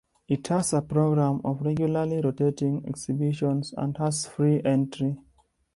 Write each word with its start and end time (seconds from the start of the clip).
It 0.27 0.47
has 0.47 0.73
a 0.73 0.81
programme 0.81 1.41
of 1.45 1.61
regularly 1.61 2.21
rotating 2.21 2.83
exhibitions 2.87 3.71
and 3.77 3.95
has 3.99 4.25
free 4.25 4.59
entry. 4.65 5.19